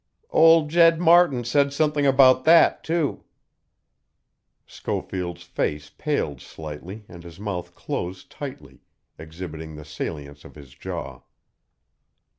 "Old 0.31 0.71
Jed 0.71 0.99
Martin 0.99 1.43
said 1.43 1.71
something 1.71 2.07
about 2.07 2.43
that, 2.45 2.83
too." 2.83 3.23
Schofield's 4.65 5.43
face 5.43 5.91
paled 5.95 6.41
slightly 6.41 7.05
and 7.07 7.23
his 7.23 7.39
mouth 7.39 7.75
closed 7.75 8.31
tightly, 8.31 8.81
exhibiting 9.19 9.75
the 9.75 9.85
salience 9.85 10.43
of 10.43 10.55
his 10.55 10.73
jaw. 10.73 11.21